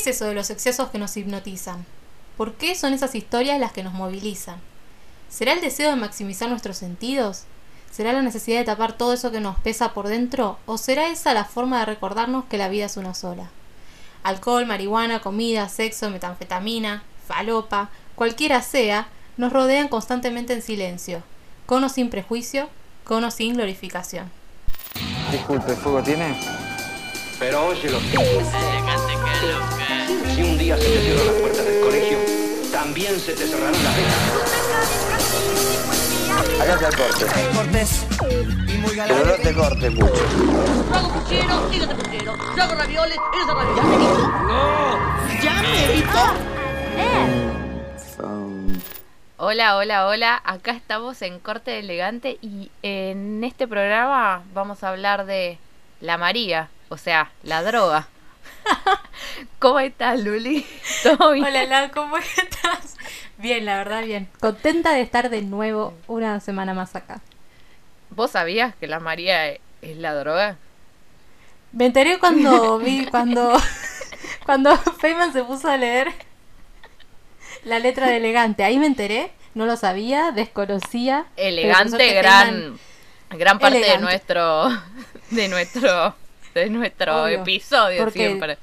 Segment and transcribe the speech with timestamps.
[0.00, 1.84] es eso de los excesos que nos hipnotizan?
[2.38, 4.58] ¿Por qué son esas historias las que nos movilizan?
[5.28, 7.42] ¿Será el deseo de maximizar nuestros sentidos?
[7.90, 10.58] ¿Será la necesidad de tapar todo eso que nos pesa por dentro?
[10.64, 13.50] ¿O será esa la forma de recordarnos que la vida es una sola?
[14.22, 21.22] Alcohol, marihuana, comida, sexo, metanfetamina, falopa, cualquiera sea, nos rodean constantemente en silencio,
[21.66, 22.70] con o sin prejuicio,
[23.04, 24.30] con o sin glorificación.
[25.30, 26.34] Disculpe, ¿fuego tiene?
[27.38, 27.98] Pero óyelo.
[30.40, 32.16] Si un día se te cierran las puertas del colegio,
[32.72, 34.16] también se te cerrarán las venas.
[36.62, 37.26] Hágase al corte.
[37.54, 38.06] Cortés
[38.66, 39.42] y muy Pero no galante.
[39.42, 40.14] te cortes mucho.
[40.14, 42.34] Yo hago puchero, dígate puchero.
[42.56, 44.18] Yo hago ravioles, eres de ravioles.
[45.42, 46.22] ¡Ya merito!
[48.16, 48.82] Son-
[49.36, 50.40] Hola, hola, hola.
[50.42, 55.58] Acá estamos en Corte Elegante y en este programa vamos a hablar de
[56.00, 58.08] la María, o sea, la droga.
[59.58, 60.66] ¿Cómo estás, Luli?
[61.02, 61.46] ¿Todo bien?
[61.46, 62.96] Hola, Lau, ¿cómo estás?
[63.38, 64.28] Bien, la verdad, bien.
[64.40, 67.20] Contenta de estar de nuevo una semana más acá.
[68.10, 69.60] ¿Vos sabías que la María es
[69.96, 70.56] la droga?
[71.72, 73.56] Me enteré cuando vi, cuando,
[74.44, 76.12] cuando Feynman se puso a leer
[77.64, 78.64] la letra de elegante.
[78.64, 81.26] Ahí me enteré, no lo sabía, desconocía.
[81.36, 82.78] Elegante, gran,
[83.30, 83.98] gran parte Elegante.
[83.98, 84.68] de nuestro,
[85.30, 86.14] de nuestro,
[86.54, 88.58] de nuestro Obvio, episodio porque- siempre.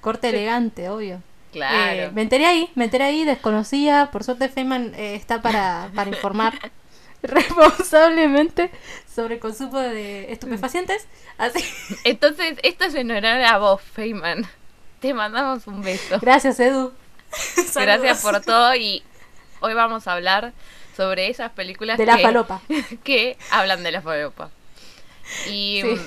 [0.00, 1.22] Corte elegante, obvio.
[1.52, 2.02] Claro.
[2.02, 4.08] Eh, me enteré ahí, me enteré ahí, desconocía.
[4.12, 6.54] Por suerte Feynman eh, está para, para informar
[7.22, 8.70] responsablemente
[9.14, 11.06] sobre el consumo de estupefacientes.
[11.38, 11.62] Así.
[12.04, 14.46] Entonces, esto es en honor a vos, Feynman.
[15.00, 16.18] Te mandamos un beso.
[16.20, 16.92] Gracias, Edu.
[17.74, 19.02] Gracias por todo y
[19.60, 20.52] hoy vamos a hablar
[20.96, 22.60] sobre esas películas De la que, falopa.
[23.04, 24.50] que hablan de la falopa.
[25.48, 26.00] Y Sí.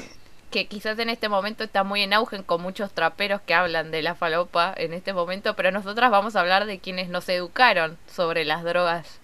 [0.53, 4.03] Que quizás en este momento está muy en auge con muchos traperos que hablan de
[4.03, 8.45] la falopa en este momento, pero nosotras vamos a hablar de quienes nos educaron sobre
[8.45, 9.19] las drogas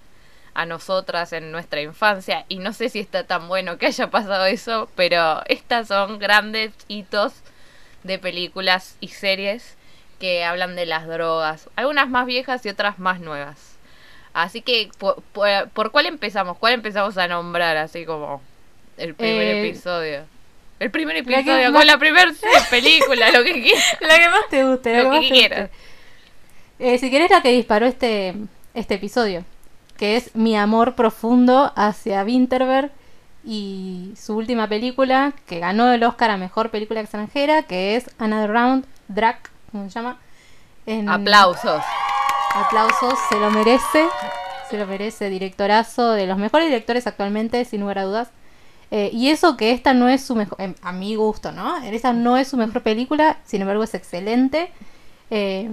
[0.56, 4.46] a nosotras en nuestra infancia y no sé si está tan bueno que haya pasado
[4.46, 7.34] eso, pero estas son grandes hitos
[8.04, 9.76] de películas y series
[10.20, 13.78] que hablan de las drogas, algunas más viejas y otras más nuevas.
[14.34, 16.58] Así que, ¿por, por- por cuál empezamos?
[16.58, 18.42] ¿Cuál empezamos a nombrar así como
[18.98, 20.26] el primer Eh, episodio?
[20.80, 22.32] El primer episodio con la primera
[22.70, 23.84] película, lo que quieras.
[24.02, 25.70] La que más te guste, Lo que más que te quieras.
[25.70, 25.78] guste.
[26.94, 28.34] Eh, si querés la que disparó este,
[28.74, 29.44] este episodio,
[29.98, 32.92] que es mi amor profundo hacia Winterberg
[33.44, 38.50] y su última película, que ganó el Oscar a Mejor Película Extranjera, que es Another
[38.52, 39.40] Round, Drag,
[39.74, 40.18] ¿cómo se llama?
[40.86, 41.84] En- Aplausos.
[42.56, 44.08] Aplausos, se lo merece.
[44.70, 48.30] Se lo merece, directorazo, de los mejores directores actualmente, sin lugar a dudas.
[48.92, 51.78] Eh, y eso que esta no es su mejor, em, a mi gusto, ¿no?
[51.84, 54.72] Esta no es su mejor película, sin embargo es excelente.
[55.30, 55.70] Eh,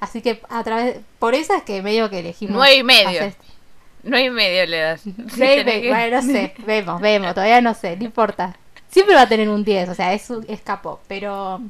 [0.00, 2.56] así que a través, por eso es que medio que elegimos.
[2.56, 3.08] Nueve y medio.
[3.20, 3.34] hacer-
[4.04, 5.02] No hay medio le das.
[5.36, 8.56] Ve- ve- bueno, no sé, vemos, vemos, todavía no sé, no importa.
[8.88, 11.60] Siempre va a tener un 10, o sea, es, es capó, pero...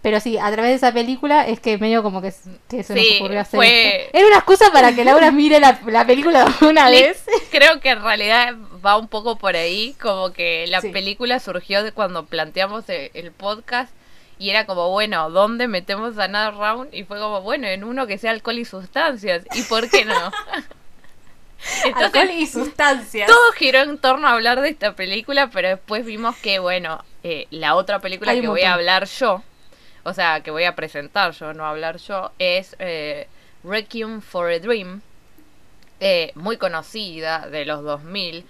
[0.00, 2.32] Pero sí, a través de esa película es que medio como que,
[2.68, 4.16] que se Sí, nos ocurrió hacer fue- esto.
[4.18, 7.24] Era una excusa para que Laura mire la, la película una vez.
[7.50, 8.54] Creo que en realidad
[8.84, 10.90] va un poco por ahí, como que la Sí.
[10.90, 13.92] película surgió de cuando planteamos e- el, podcast
[14.38, 16.94] y era como, bueno, ¿dónde metemos a Another Round?
[16.94, 19.42] Y fue como, bueno, en uno que sea alcohol y sustancias.
[19.54, 20.14] ¿Y por qué no?
[21.96, 23.26] Alcohol y sustancias.
[23.26, 27.48] todo giró en torno a hablar de esta película, pero después vimos que, bueno, eh,
[27.50, 29.42] la otra película Hay que voy a hablar yo,
[30.08, 33.28] o sea, que voy a presentar yo, no hablar yo, es eh,
[33.64, 35.00] Requiem for a Dream,
[36.00, 38.44] eh, muy conocida de los 2000,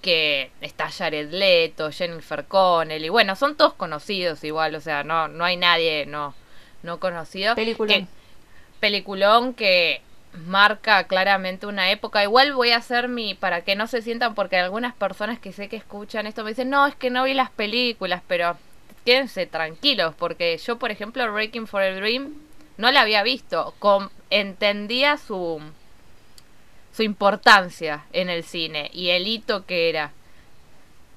[0.00, 5.44] que está Jared Leto, Jennifer Connelly, bueno, son todos conocidos igual, o sea, no, no
[5.44, 6.34] hay nadie no,
[6.82, 7.54] no conocido.
[7.54, 8.06] Peliculón.
[8.06, 8.06] Que-
[8.80, 10.02] peliculón que
[10.46, 12.22] marca claramente una época.
[12.24, 15.68] Igual voy a hacer mi, para que no se sientan, porque algunas personas que sé
[15.68, 18.56] que escuchan esto me dicen, no, es que no vi las películas, pero
[19.04, 22.34] quédense tranquilos, porque yo, por ejemplo, Breaking for a Dream
[22.76, 25.60] no la había visto, con, entendía su,
[26.92, 30.12] su importancia en el cine y el hito que era.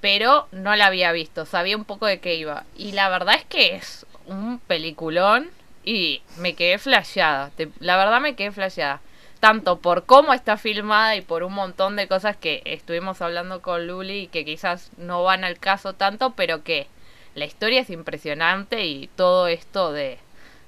[0.01, 2.65] Pero no la había visto, sabía un poco de qué iba.
[2.75, 5.49] Y la verdad es que es un peliculón
[5.83, 7.51] y me quedé flasheada.
[7.79, 9.01] La verdad me quedé flasheada.
[9.39, 13.87] Tanto por cómo está filmada y por un montón de cosas que estuvimos hablando con
[13.87, 16.87] Luli y que quizás no van al caso tanto, pero que
[17.35, 20.17] la historia es impresionante y todo esto de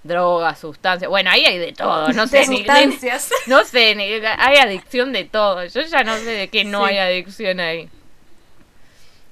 [0.04, 1.10] drogas, sustancias.
[1.10, 2.98] Bueno, ahí hay de todo, no sé de ni- ni-
[3.48, 5.66] no sé, ni- hay adicción de todo.
[5.66, 6.92] Yo ya no sé de qué no Sí.
[6.94, 7.90] hay adicción ahí.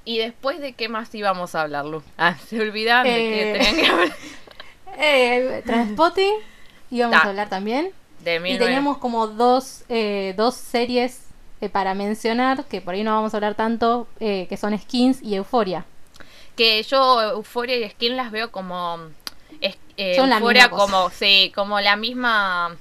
[0.08, 2.04] ¿Y después de qué más íbamos a hablar, Lu?
[2.18, 4.16] Ah, se olvidaban de Eh, que tenían que hablar.
[4.98, 6.34] Eh, Transpotting
[6.92, 7.26] íbamos Ta.
[7.26, 7.92] a hablar también.
[8.24, 8.66] De Y 1900.
[8.66, 11.22] teníamos como dos, eh, dos series
[11.62, 15.22] eh, para mencionar, que por ahí no vamos a hablar tanto, eh, que son Skins
[15.22, 15.86] y Euforia.
[16.56, 19.00] Que yo Euforia y Skin las veo como...
[19.62, 20.92] es- eh, Son la Euphoria misma cosa.
[20.94, 22.76] como, sí, como la misma...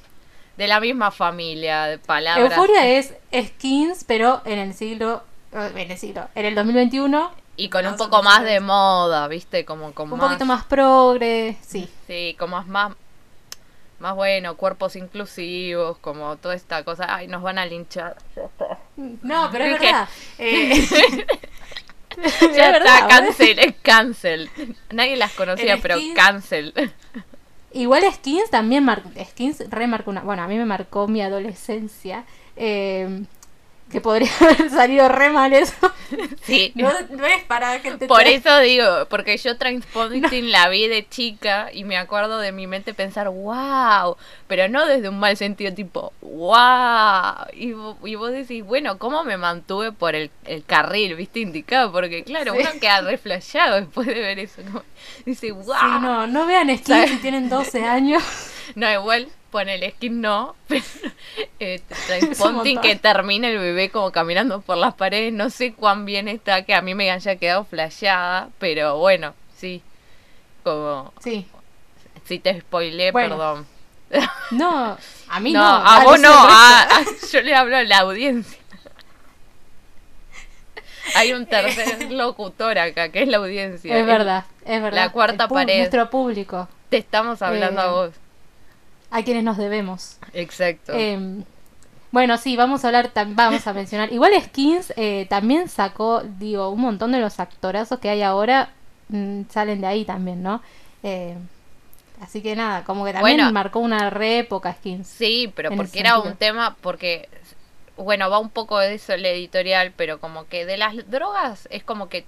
[0.57, 2.53] De la misma familia de palabras.
[2.53, 5.23] Euforia es Skins, pero en el siglo...
[5.53, 9.65] eh, En el siglo, en el 2021, Y con un poco más de moda, ¿viste?
[9.65, 11.89] Como con un poquito más progre, sí.
[12.07, 12.93] Sí, como es más,
[13.99, 17.07] más bueno, cuerpos inclusivos, como toda esta cosa.
[17.13, 18.17] Ay, nos van a linchar.
[18.37, 18.79] Ya está.
[18.97, 20.09] No, pero es verdad.
[20.39, 21.27] Eh,
[22.55, 24.51] Ya es está, cancel, es cancel.
[24.91, 26.73] Nadie las conocía, pero cancel.
[27.73, 30.21] Igual Skins también mar- Skins remarcó una.
[30.23, 32.25] Bueno, a mí me marcó mi adolescencia.
[32.57, 33.25] eh,
[33.91, 35.75] que podría haber salido re mal eso.
[36.43, 36.73] Sí.
[36.75, 41.09] No, no es para que te Por eso digo, porque yo Transpotting la vi de
[41.09, 44.17] chica y me acuerdo de mi mente pensar, wow,
[44.47, 47.47] pero no desde un mal sentido, tipo, wow.
[47.55, 47.69] Y,
[48.09, 51.93] y vos decís, bueno, ¿cómo me mantuve por el, el carril, viste, indicado?
[51.93, 52.59] Porque claro, Sí.
[52.61, 54.83] uno queda reflejado después de ver eso, ¿no?
[55.25, 55.65] Dice, wow.
[55.79, 57.11] Sí, no, no vean ¿Sabes?
[57.11, 58.23] si tienen 12 años.
[58.77, 60.83] No, igual pon el skin no, pero
[61.61, 61.81] eh,
[62.83, 66.75] que termina el bebé como caminando por las paredes, no sé cuán bien está que
[66.75, 69.81] a mí me haya quedado flasheada, pero bueno, sí.
[70.65, 71.47] Como Sí.
[72.25, 73.67] si te spoilé, Bueno, perdón.
[74.51, 74.99] No,
[75.29, 75.89] a mí No, no.
[75.89, 78.59] a vos no, a- a- yo le hablo a la audiencia.
[81.15, 83.97] Hay un tercer locutor acá, que es la audiencia.
[83.97, 85.05] Es verdad, es verdad.
[85.05, 85.79] La cuarta pared.
[85.79, 88.11] Nuestro público, Te estamos hablando Eh, a vos.
[89.15, 90.19] A quienes nos debemos.
[90.33, 90.93] Exacto.
[90.93, 91.45] Eh,
[92.11, 94.13] bueno, sí, vamos a hablar, vamos a mencionar.
[94.13, 98.71] Igual Skins eh, también sacó, digo, un montón de los actorazos que hay ahora
[99.09, 100.61] mm, salen de ahí también, ¿no?
[101.05, 101.37] Eh,
[102.21, 103.53] así que nada, como que también Bueno.
[103.53, 105.07] marcó una re época Skins.
[105.07, 106.33] Sí, pero porque era sentido.
[106.33, 107.29] un tema, porque,
[107.97, 111.85] bueno, va un poco de eso el editorial, pero como que de las drogas es
[111.85, 112.25] como que,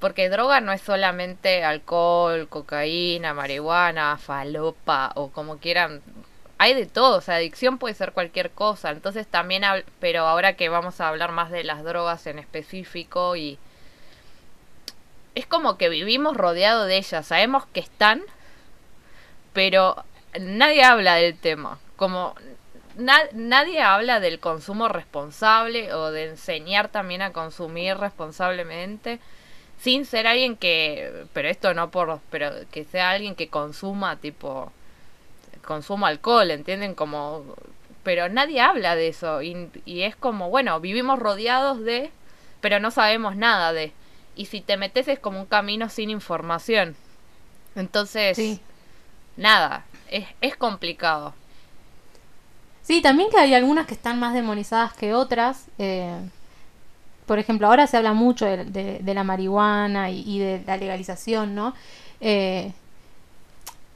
[0.00, 6.02] porque droga no es solamente alcohol, cocaína, marihuana, falopa o como quieran,
[6.58, 9.62] hay de todo, o sea, adicción puede ser cualquier cosa, entonces también,
[10.00, 13.58] pero ahora que vamos a hablar más de las drogas en específico y...
[15.34, 18.22] Es como que vivimos rodeado de ellas, sabemos que están,
[19.52, 20.04] pero
[20.40, 21.78] nadie habla del tema.
[21.96, 22.34] Como
[22.96, 29.20] na- nadie habla del consumo responsable o de enseñar también a consumir responsablemente
[29.80, 34.72] sin ser alguien que, pero esto no por, pero que sea alguien que consuma tipo
[35.64, 36.94] consuma alcohol, ¿entienden?
[36.94, 37.44] Como
[38.02, 42.10] pero nadie habla de eso y, y es como, bueno, vivimos rodeados de,
[42.60, 43.92] pero no sabemos nada de.
[44.34, 46.96] Y si te metes es como un camino sin información.
[47.76, 48.60] Entonces, Sí.
[49.36, 51.34] nada, es, es complicado.
[52.82, 55.66] Sí, también que hay algunas que están más demonizadas que otras.
[55.78, 56.16] eh,
[57.28, 58.64] por ejemplo, ahora se habla mucho de,
[59.04, 61.74] de- la marihuana y, y de la legalización, ¿no?
[62.20, 62.72] Eh,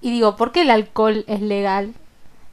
[0.01, 1.93] y digo, ¿por qué el alcohol es legal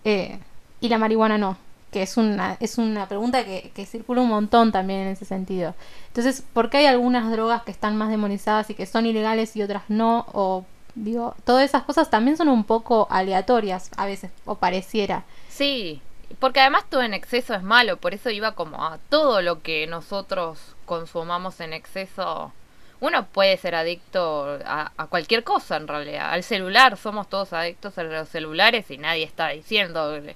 [0.06, 0.40] eh,
[0.82, 1.58] y la marihuana no?
[1.92, 5.74] Que es una, es una pregunta que, que circula un montón también en ese sentido.
[6.08, 9.64] Entonces, ¿por qué hay algunas drogas que están más demonizadas y que son ilegales y
[9.64, 10.26] otras no?
[10.34, 15.24] O digo, todas esas cosas también son un poco aleatorias a veces, o pareciera.
[15.50, 16.02] Sí,
[16.40, 19.88] porque además todo en exceso es malo, por eso iba como a todo lo que
[19.88, 22.54] nosotros consumamos en exceso.
[23.02, 27.98] Uno puede ser adicto a, a cualquier cosa en realidad, al celular, somos todos adictos
[27.98, 30.36] a los celulares y nadie está diciendo eh,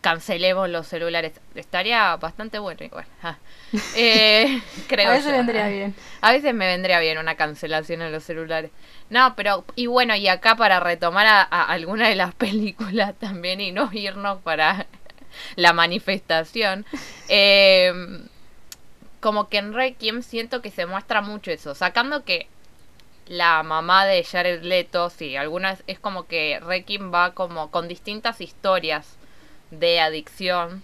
[0.00, 1.32] cancelemos los celulares.
[1.54, 3.06] Estaría bastante bueno igual.
[3.94, 5.32] Eh, creo a veces yo.
[5.32, 5.94] vendría bien.
[6.20, 8.72] A veces me vendría bien una cancelación en los celulares.
[9.10, 13.60] No, pero, y bueno, y acá para retomar a, a alguna de las películas también
[13.60, 14.86] y no irnos para
[15.56, 16.84] la manifestación,
[17.28, 17.92] eh,
[19.20, 22.48] como que en Requiem siento que se muestra mucho eso, sacando que
[23.26, 28.40] la mamá de Jared Leto, sí, algunas es como que Requiem va como con distintas
[28.40, 29.16] historias
[29.70, 30.82] de adicción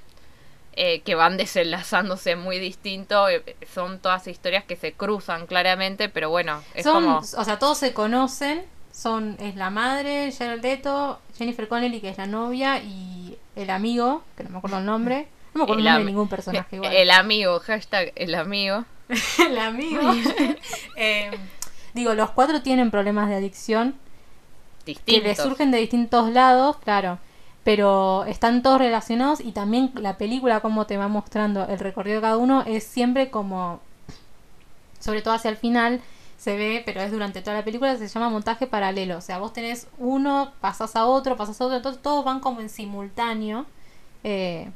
[0.78, 3.28] eh, que van desenlazándose muy distinto.
[3.28, 7.18] eh, son todas historias que se cruzan claramente, pero bueno, es son, como...
[7.18, 8.64] o sea, todos se conocen.
[8.92, 14.22] Son, es la madre, Jared Leto, Jennifer Connelly, que es la novia, y el amigo,
[14.36, 15.28] que no me acuerdo el nombre.
[15.54, 16.94] No me acuerdo el, el nombre de ningún personaje igual.
[16.94, 18.84] El amigo, hashtag el amigo.
[19.48, 20.00] el amigo.
[20.96, 21.30] Eh,
[21.94, 23.94] digo, los cuatro tienen problemas de adicción
[24.84, 25.24] que Distintos.
[25.24, 27.18] les surgen de distintos lados, claro.
[27.64, 32.22] Pero están todos relacionados y también la película, como te va mostrando el recorrido de
[32.22, 33.80] cada uno, es siempre como,
[35.00, 36.00] sobre todo hacia el final,
[36.38, 39.16] se ve, pero es durante toda la película, se llama montaje paralelo.
[39.18, 42.60] O sea, vos tenés uno, pasás a otro, pasás a otro, entonces todos van como
[42.60, 43.66] en simultáneo.
[44.24, 44.70] eh,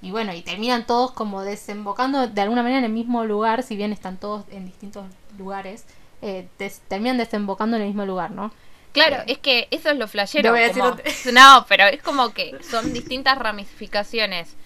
[0.00, 3.76] y bueno, y terminan todos como desembocando de alguna manera en el mismo lugar, si
[3.76, 5.04] bien están todos en distintos
[5.38, 5.84] lugares,
[6.22, 8.52] eh, des- terminan desembocando en el mismo lugar, ¿no?
[8.92, 10.48] Claro, Eh, es que eso es lo flashero.
[10.48, 14.56] no voy a decir como- otra- No, pero es como que son distintas ramificaciones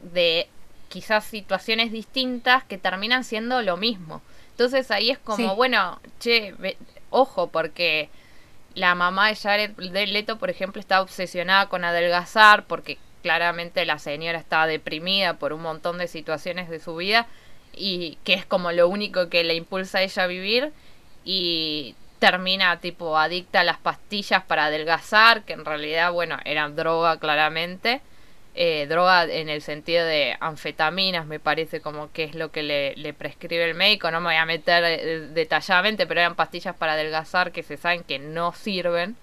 [0.00, 0.48] de
[0.88, 4.22] quizás situaciones distintas que terminan siendo lo mismo.
[4.56, 5.54] Entonces ahí es como, Sí.
[5.54, 6.78] bueno, che, ve-
[7.10, 8.08] ojo, porque
[8.74, 13.98] la mamá de Jared de Leto, por ejemplo, está obsesionada con adelgazar porque claramente la
[13.98, 17.26] señora está deprimida por un montón de situaciones de su vida
[17.74, 20.72] y que es como lo único que le impulsa a ella a vivir
[21.22, 27.18] y termina tipo adicta a las pastillas para adelgazar, que en realidad, bueno, eran droga
[27.18, 28.00] claramente.
[28.58, 32.96] Eh, droga en el sentido de anfetaminas, me parece como que es lo que le,
[32.96, 34.10] le prescribe el médico.
[34.10, 38.02] No me voy a meter eh, detalladamente, pero eran pastillas para adelgazar que se saben
[38.02, 39.14] que no sirven.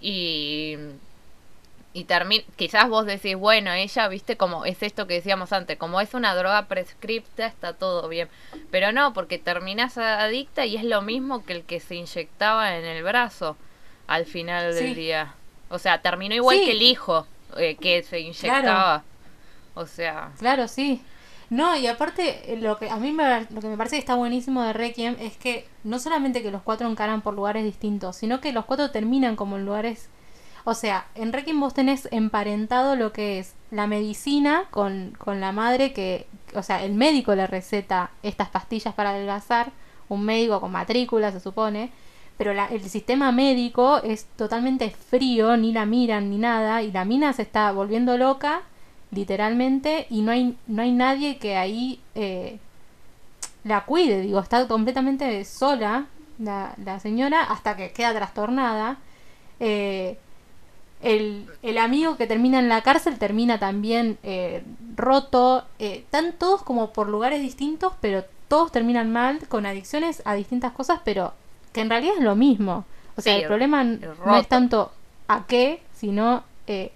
[0.00, 0.76] Y,
[1.92, 6.00] y termina, quizás vos decís, bueno, ella, viste, como es esto que decíamos antes, como
[6.00, 8.28] es una droga prescripta, está todo bien.
[8.70, 12.84] Pero no, porque terminás adicta y es lo mismo que el que se inyectaba en
[12.84, 13.56] el brazo
[14.06, 15.34] al final del día.
[15.70, 16.66] O sea, terminó igual Sí.
[16.66, 17.26] que el hijo
[17.56, 19.04] eh, que se inyectaba.
[19.74, 21.02] O sea, Claro, sí.
[21.50, 24.14] No, y aparte, eh, lo que a mí me, lo que me parece que está
[24.14, 28.40] buenísimo de Requiem es que no solamente que los cuatro encaran por lugares distintos, sino
[28.40, 30.08] que los cuatro terminan como en lugares.
[30.64, 35.52] O sea, en Requiem vos tenés emparentado lo que es la medicina con, con la
[35.52, 36.26] madre que.
[36.54, 39.72] O sea, el médico le receta estas pastillas para adelgazar,
[40.08, 41.90] un médico con matrícula, se supone.
[42.40, 47.04] Pero la- el sistema médico es totalmente frío, ni la miran ni nada, y la
[47.04, 48.62] mina se está volviendo loca
[49.10, 52.58] literalmente y no hay no hay nadie que ahí eh,
[53.64, 56.06] la cuide digo está completamente sola
[56.38, 58.96] la, la señora hasta que queda trastornada.
[59.58, 60.16] Eh,
[61.02, 64.62] el, el amigo que termina en la cárcel termina también eh,
[64.96, 70.34] roto eh, están todos como por lugares distintos pero todos terminan mal con adicciones a
[70.34, 71.34] distintas cosas pero
[71.72, 72.84] que en realidad es lo mismo
[73.16, 74.92] o sea Sí, el problema el no es tanto
[75.28, 76.92] a qué sino eh,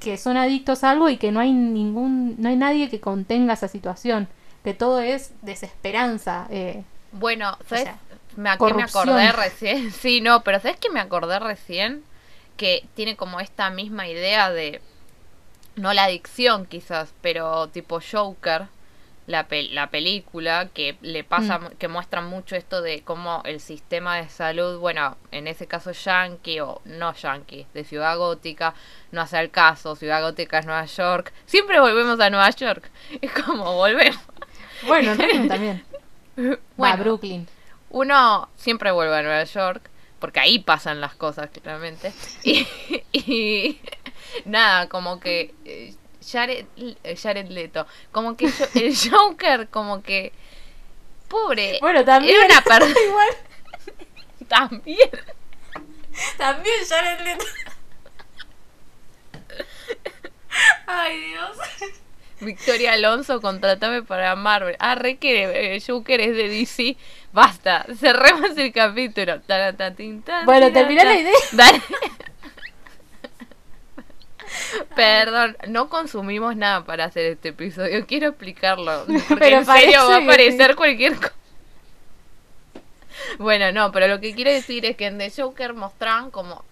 [0.00, 3.54] que son adictos a algo y que no hay ningún, no hay nadie que contenga
[3.54, 4.28] esa situación,
[4.64, 6.46] que todo es desesperanza.
[6.50, 7.84] Eh, bueno, ¿sabes?
[7.84, 7.98] sea,
[8.36, 8.86] me, ¿a qué me corrupción.
[8.86, 9.92] acordé recién?
[9.92, 12.04] Sí, no, pero ¿sabes qué me acordé recién?
[12.56, 14.80] Que tiene como esta misma idea de,
[15.76, 18.68] no la adicción quizás, pero tipo Joker,
[19.28, 21.68] la, pel- la película, que le pasa, Mm.
[21.78, 26.58] que muestra mucho esto de cómo el sistema de salud, bueno, en ese caso yankee
[26.60, 28.74] o no yankee, de Ciudad Gótica,
[29.12, 33.30] no hace el caso, Ciudad Gótica es Nueva York, siempre volvemos a Nueva York, es
[33.32, 34.18] como volvemos.
[34.86, 35.84] bueno, también.
[36.38, 37.46] Va, Bueno, Brooklyn.
[37.90, 42.12] uno siempre vuelve a Nueva York, porque ahí pasan las cosas, claramente.
[42.44, 42.66] Y,
[43.12, 43.80] y
[44.44, 45.94] nada, como que eh,
[46.30, 50.32] Jared, eh, Jared Leto, como que yo- el Joker, como que
[51.28, 52.36] pobre, Bueno, también.
[52.36, 53.28] era una persona Igual,
[54.48, 55.10] también.
[56.36, 57.44] también Jared Leto.
[60.86, 61.56] Ay, Dios.
[62.40, 64.76] Victoria Alonso, contratame para Marvel.
[64.78, 66.96] Ah, re que eh, Joker es de DC.
[67.32, 69.40] Basta, cerremos el capítulo.
[69.42, 69.76] Tan,
[70.44, 71.32] Bueno, terminá la idea.
[71.52, 71.82] Dale.
[74.96, 78.06] Perdón, no consumimos nada para hacer este episodio.
[78.06, 79.04] Quiero explicarlo.
[79.28, 81.32] Porque Pero en serio va a que aparecer cualquier cosa.
[83.38, 86.64] Bueno, no, pero lo que quiero decir es que en The Joker mostraban como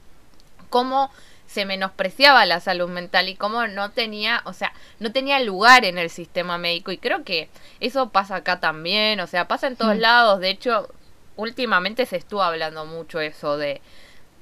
[0.70, 1.10] cómo
[1.46, 5.98] se menospreciaba la salud mental y cómo no tenía, o sea, no tenía lugar en
[5.98, 7.48] el sistema médico y creo que
[7.80, 10.00] eso pasa acá también, o sea, pasa en todos Mm.
[10.00, 10.88] lados, de hecho,
[11.36, 13.80] últimamente se estuvo hablando mucho eso de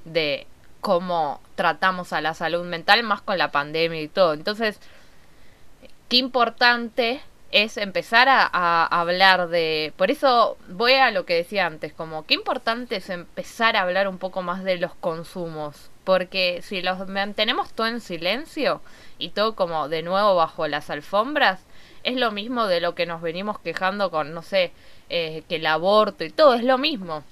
[0.04, 0.46] de
[0.80, 4.34] cómo tratamos a la salud mental más con la pandemia y todo.
[4.34, 4.80] Entonces,
[6.08, 7.20] qué importante
[7.54, 9.92] es empezar a, hablar de...
[9.96, 14.08] Por eso voy a lo que decía antes, como qué importante es empezar a hablar
[14.08, 15.90] un poco más de los consumos.
[16.02, 18.82] Porque si los mantenemos todo en silencio
[19.18, 21.60] y todo como de nuevo bajo las alfombras,
[22.02, 24.72] es lo mismo de lo que nos venimos quejando con, no sé,
[25.08, 27.22] eh, que el aborto y todo, es lo mismo.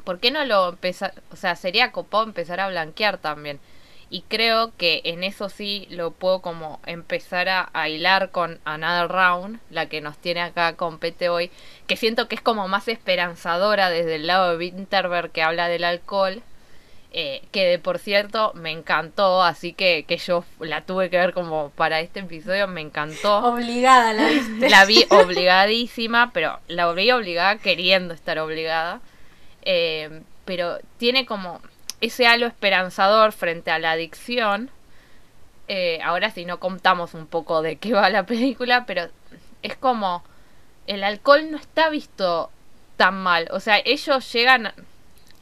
[0.00, 1.14] ¿Por qué no lo empezar?
[1.32, 3.60] O sea, sería copado empezar a blanquear también.
[4.12, 9.08] Y creo que en eso sí lo puedo como empezar a, a hilar con Another
[9.08, 11.50] Round, la que nos tiene acá con Pete hoy,
[11.86, 15.84] que siento que es como más esperanzadora desde el lado de Winterberg que habla del
[15.84, 16.42] alcohol.
[17.12, 21.32] eh, que de por cierto me encantó, así que, que yo la tuve que ver
[21.34, 23.38] como para este episodio, me encantó.
[23.38, 24.70] Obligada la viste.
[24.70, 29.00] La vi obligadísima, pero la vi obligada queriendo estar obligada.
[29.62, 31.60] Eh, pero tiene como
[32.00, 34.70] ese halo esperanzador frente a la adicción.
[35.68, 39.08] Eh, ahora si no contamos un poco de qué va la película, pero
[39.62, 40.24] es como
[40.86, 42.50] el alcohol no está visto
[42.96, 43.48] tan mal.
[43.52, 44.72] O sea, ellos llegan,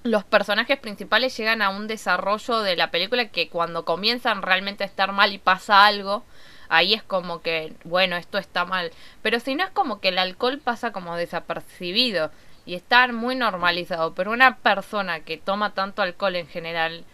[0.03, 4.87] los personajes principales llegan a un desarrollo de la película que cuando comienzan realmente a
[4.87, 6.25] estar mal y pasa algo,
[6.69, 8.93] ahí es como que, bueno, esto está mal.
[9.23, 12.31] Pero si no es como que el alcohol pasa como desapercibido
[12.69, 14.15] y está muy normalizado.
[14.15, 17.05] Pero una persona que toma tanto alcohol en general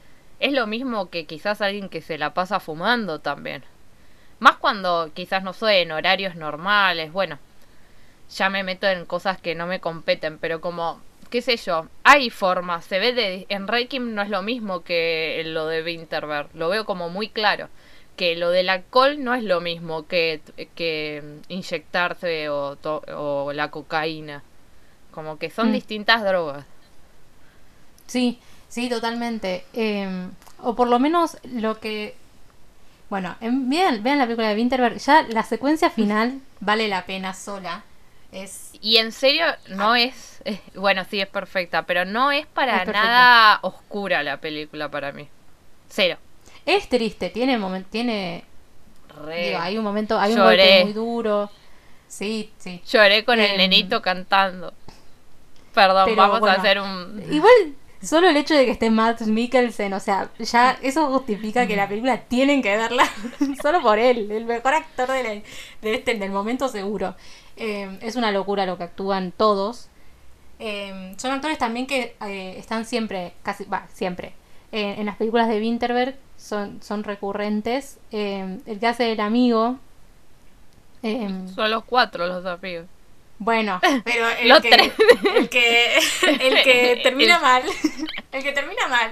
[0.40, 3.62] es lo mismo que quizás alguien que se la pasa fumando también.
[4.40, 7.38] Más cuando quizás no sé, en horarios normales, bueno,
[8.30, 12.30] ya me meto en cosas que no me competen, pero como, qué sé yo, hay
[12.30, 16.68] formas, se ve de, en Reikim no es lo mismo que lo de Winterberg, lo
[16.68, 17.68] veo como muy claro,
[18.16, 20.40] que lo del alcohol no es lo mismo que,
[20.74, 24.42] que inyectarse o, o la cocaína,
[25.14, 25.72] como que son Mm.
[25.72, 26.64] distintas drogas.
[28.06, 29.64] Sí, sí, totalmente.
[29.72, 30.28] Eh,
[30.60, 32.16] o por lo menos lo que...
[33.10, 37.34] Bueno, en- vean, vean la película de Winterberg, ya la secuencia final vale la pena
[37.34, 37.84] sola.
[38.32, 42.82] Es Y en serio, no es, eh, bueno, sí es perfecta, pero no es para
[42.82, 45.28] Es nada oscura la película para mí.
[45.88, 46.18] Cero.
[46.66, 48.42] Es triste, tiene momen- tiene
[49.24, 49.48] Re.
[49.48, 51.50] digo, hay un momento, hay un golpe muy duro.
[52.08, 52.82] Sí, sí.
[52.90, 54.72] Lloré con el Em, nenito cantando.
[55.74, 57.22] Perdón, pero vamos bueno, a hacer un...
[57.30, 57.52] Igual
[58.02, 61.88] solo el hecho de que esté Matt Mikkelsen, o sea, ya eso justifica que la
[61.88, 63.04] película tienen que verla
[63.62, 65.30] solo por él, el mejor actor de, la-
[65.82, 67.14] de este del momento seguro.
[67.56, 69.88] Eh, es una locura lo que actúan todos.
[70.58, 74.34] Eh, son actores también que eh, están siempre, casi, va, siempre,
[74.72, 77.98] en las películas de Winterberg son, son recurrentes.
[78.10, 79.78] El que hace el amigo.
[81.54, 82.86] Son los cuatro los amigos.
[83.44, 84.92] Bueno, pero el Los que, tres.
[85.36, 85.98] el que
[86.40, 87.62] el que termina mal,
[88.32, 89.10] el que termina mal.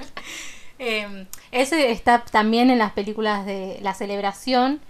[0.78, 4.80] eh, ese está también en las películas de La Celebración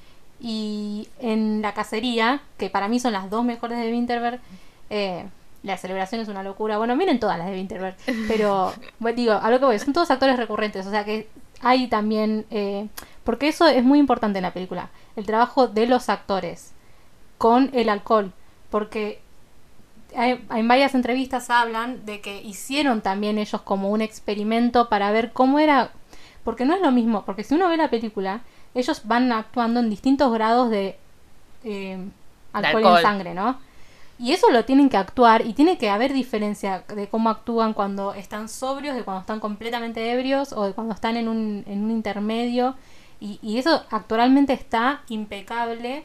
[0.41, 4.41] y en La Cacería, que para mí son las dos mejores de Winterberg.
[4.91, 5.25] Eh,
[5.63, 6.77] la celebración es una locura.
[6.79, 7.95] Bueno, miren todas las de Winterberg.
[8.27, 10.85] Pero, bueno, digo, a lo que voy, son todos actores recurrentes.
[10.87, 11.29] O sea que
[11.61, 12.45] hay también.
[12.51, 12.89] eh,
[13.23, 14.89] porque eso es muy importante en la película.
[15.15, 16.73] El trabajo de los actores
[17.39, 18.33] con el alcohol.
[18.71, 19.21] Porque
[20.17, 25.33] hay- en varias entrevistas hablan de que hicieron también ellos como un experimento para ver
[25.33, 25.91] cómo era.
[26.45, 27.25] Porque no es lo mismo.
[27.25, 28.41] Porque si uno ve la película,
[28.75, 30.97] ellos van actuando en distintos grados de
[31.65, 31.99] eh,
[32.53, 32.97] alcohol, alcohol.
[32.99, 33.59] en sangre, ¿no?
[34.19, 38.15] Y eso lo tienen que actuar y tiene que haber diferencia de cómo actúan cuando
[38.15, 41.91] están sobrios, de cuando están completamente ebrios o de cuando están en un, en un
[41.91, 42.77] intermedio.
[43.21, 46.05] Y, y eso actualmente está impecable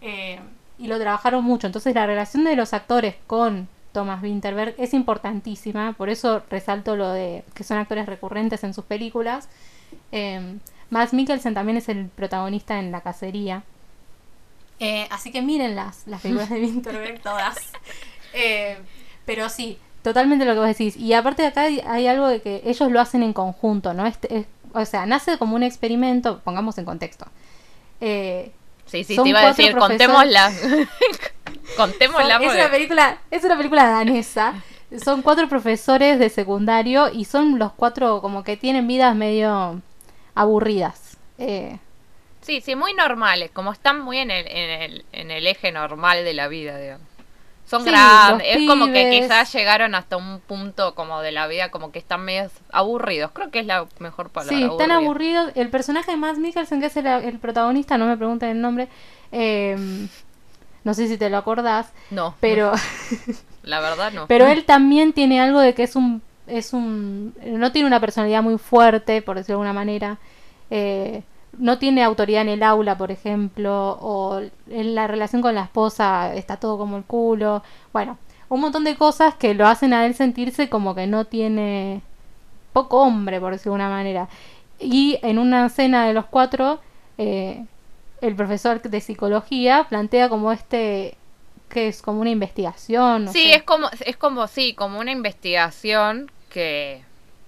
[0.00, 0.40] eh,
[0.82, 1.66] y lo trabajaron mucho.
[1.66, 5.92] Entonces la relación de los actores con Thomas Winterberg es importantísima.
[5.94, 9.48] Por eso resalto lo de que son actores recurrentes en sus películas.
[10.10, 10.58] Eh,
[10.90, 13.62] Mads Mikkelsen también es el protagonista en La Cacería.
[14.80, 17.56] Eh, así que miren las, las películas de Winterberg todas.
[18.34, 18.78] Eh,
[19.26, 20.96] pero sí, totalmente lo que vos decís.
[20.96, 24.06] Y aparte de acá hay, hay algo de que ellos lo hacen en conjunto, ¿no?
[24.06, 27.26] Este, es- o sea, nace como un experimento, pongamos en contexto.
[28.00, 28.50] Eh,
[28.92, 30.52] Sí, sí, Son te iba a decir, contémosla.
[31.78, 34.52] contémosla Son- es, una película, es una película danesa.
[35.02, 39.80] Son cuatro profesores de secundario y son los cuatro como que tienen vidas medio
[40.34, 41.16] aburridas.
[41.38, 41.78] Eh,
[42.42, 46.22] Sí, sí, muy normales, como están muy en el, en el, en el eje normal
[46.24, 47.06] de la vida, digamos.
[47.66, 51.70] Son Sí, grandes, es como que quizás llegaron hasta un punto como de la vida
[51.70, 53.30] como que están medio aburridos.
[53.32, 54.56] Creo que es la mejor palabra.
[54.56, 55.44] sí, están aburridos.
[55.46, 55.52] aburridos.
[55.56, 58.88] El personaje de Mads Mikkelsen, que es el, el protagonista, no me pregunten el nombre.
[59.30, 60.06] eh,
[60.84, 62.72] no sé si te lo acordás, No, pero,
[63.62, 64.26] la verdad no.
[64.26, 68.42] pero él también tiene algo de que es un, es un, no tiene una personalidad
[68.42, 70.18] muy fuerte, por decirlo de alguna manera.
[70.70, 71.22] Eh,
[71.58, 76.34] no tiene autoridad en el aula, por ejemplo, o en la relación con la esposa
[76.34, 77.62] está todo como el culo.
[77.92, 82.02] Bueno, un montón de cosas que lo hacen a él sentirse como que no tiene
[82.72, 84.28] poco hombre, por decirlo de alguna manera.
[84.78, 86.80] Y en una cena de los cuatro,
[87.18, 87.64] eh,
[88.20, 91.16] el profesor de psicología plantea como este,
[91.68, 93.26] que es como una investigación.
[93.26, 93.54] no sí, sé.
[93.56, 97.02] es como, es como, sí, como una investigación que,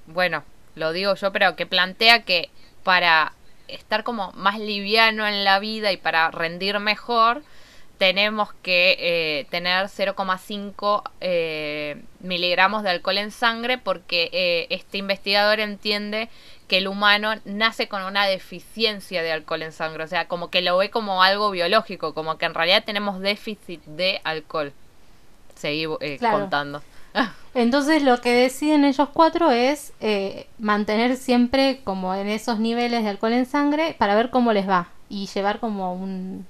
[0.07, 0.43] bueno,
[0.75, 2.51] lo digo yo, pero que plantea que
[2.83, 3.33] para
[3.69, 7.43] estar como más liviano en la vida y para rendir mejor,
[7.99, 15.61] tenemos que eh, tener 0,5 eh, miligramos de alcohol en sangre porque eh, este investigador
[15.61, 16.29] entiende
[16.69, 20.61] que el humano nace con una deficiencia de alcohol en sangre, o sea, como que
[20.63, 24.73] lo ve como algo biológico, como que en realidad tenemos déficit de alcohol.
[25.55, 26.39] Seguí eh, Claro.
[26.41, 26.83] contando.
[27.55, 33.11] Entonces lo que deciden ellos cuatro es eh, mantener siempre como en esos niveles de
[33.11, 36.47] alcohol en sangre para ver cómo les va y llevar como un...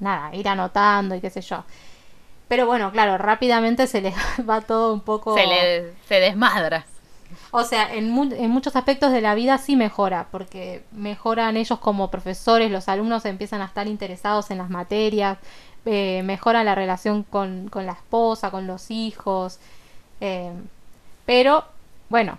[0.00, 1.64] nada, ir anotando y qué sé yo.
[2.48, 4.14] Pero bueno, claro, rápidamente se les
[4.48, 5.34] va todo un poco...
[5.36, 6.84] Se le se desmadra.
[7.50, 11.78] O sea, en, mu- en muchos aspectos de la vida sí mejora, porque mejoran ellos
[11.78, 15.38] como profesores, los alumnos empiezan a estar interesados en las materias,
[15.84, 19.58] eh, mejora la relación con, con la esposa, con los hijos.
[20.20, 20.52] Eh,
[21.26, 21.64] pero,
[22.08, 22.38] bueno,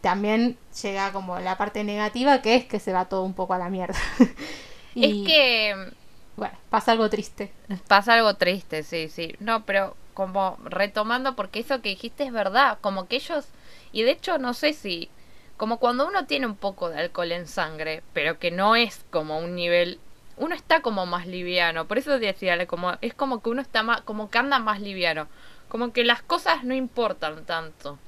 [0.00, 3.58] también llega como la parte negativa, que es que se va todo un poco a
[3.58, 3.98] la mierda.
[4.94, 5.92] y, Es que
[6.36, 7.52] bueno, pasa algo triste.
[7.86, 9.34] Pasa algo triste, sí, sí.
[9.38, 13.46] No, pero como retomando, porque eso que dijiste es verdad, como que ellos,
[13.92, 15.10] y de hecho no sé si,
[15.56, 19.38] como cuando uno tiene un poco de alcohol en sangre, pero que no es como
[19.38, 19.98] un nivel,
[20.36, 24.00] uno está como más liviano, por eso decía, como, es como que uno está más,
[24.02, 25.28] como que anda más liviano,
[25.74, 27.98] como que las cosas no importan tanto.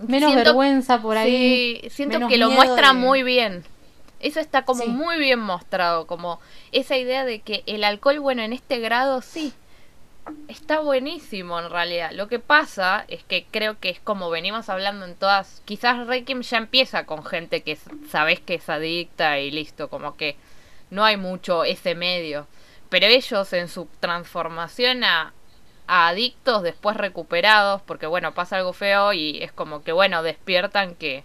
[0.00, 1.78] Menos Siento- vergüenza por ahí.
[1.84, 3.62] Sí, siento que lo muestra de- muy bien.
[4.18, 4.88] Eso está como Sí.
[4.88, 6.40] muy bien mostrado, como
[6.72, 9.52] esa idea de que el alcohol, bueno, en este grado sí,
[10.48, 12.10] está buenísimo en realidad.
[12.12, 16.42] Lo que pasa es que creo que es como venimos hablando en todas, quizás Requiem
[16.42, 17.78] ya empieza con gente que
[18.10, 20.34] sabes que es adicta y listo, como que
[20.90, 22.48] no hay mucho ese medio.
[22.88, 25.32] Pero ellos en su transformación a,
[25.92, 30.94] a adictos después recuperados, porque bueno, pasa algo feo y es como que bueno, despiertan
[30.94, 31.24] que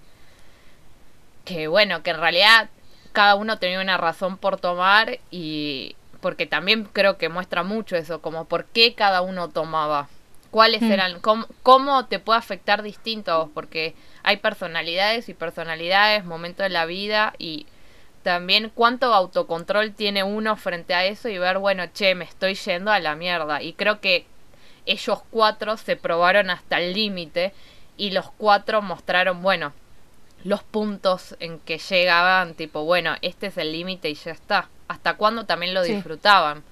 [1.46, 2.70] que bueno, que en realidad
[3.14, 8.22] cada uno tenía una razón por tomar y porque también creo que muestra mucho eso,
[8.22, 10.10] como por qué cada uno tomaba,
[10.50, 10.92] cuáles Mm.
[10.92, 16.64] eran, cómo, cómo te puede afectar distinto a vos, porque hay personalidades y personalidades, momentos
[16.64, 17.68] de la vida y
[18.24, 22.92] también cuánto autocontrol tiene uno frente a eso y ver, bueno, che, me estoy yendo
[22.92, 23.62] a la mierda.
[23.62, 24.26] Y creo que
[24.86, 27.54] ellos cuatro se probaron hasta el límite
[27.98, 29.74] y los cuatro mostraron, bueno,
[30.44, 34.70] los puntos en que llegaban, tipo, bueno, este es el límite y ya está.
[34.88, 35.94] Hasta cuándo también lo Sí.
[35.94, 36.64] disfrutaban.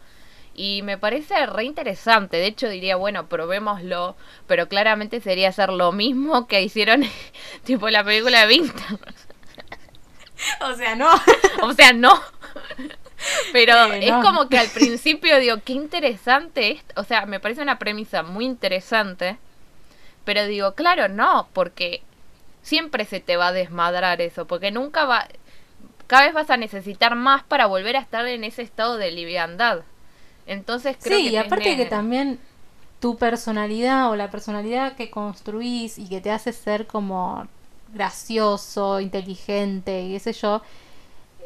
[0.56, 2.38] Y me parece re interesante.
[2.38, 4.16] De hecho, diría, bueno, probémoslo.
[4.46, 7.04] Pero claramente sería hacer lo mismo que hicieron,
[7.64, 8.84] tipo, la película de Vinter.
[10.62, 11.10] O sea, no.
[11.64, 12.20] O sea, no.
[13.52, 14.22] Pero es no.
[14.22, 16.84] como que al principio digo, qué interesante es.
[16.96, 19.38] O sea, me parece una premisa muy interesante.
[20.26, 22.02] Pero digo, claro, no, porque
[22.62, 24.48] siempre se te va a desmadrar eso.
[24.48, 25.28] Porque nunca va.
[26.08, 29.82] Cada vez vas a necesitar más para volver a estar en ese estado de liviandad.
[30.46, 31.32] Entonces creo Sí, que.
[31.32, 32.40] y aparte tiene- que también
[33.00, 37.48] tu personalidad o la personalidad que construís y que te hace ser como
[37.94, 40.62] gracioso, inteligente y qué sé yo,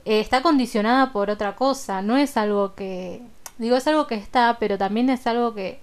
[0.08, 2.02] eh, está condicionada por otra cosa.
[2.02, 3.22] No es algo que.
[3.58, 5.80] Digo, es algo que está, pero también es algo que,